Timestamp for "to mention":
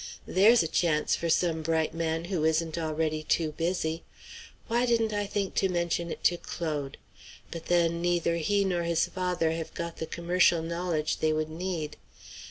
5.57-6.11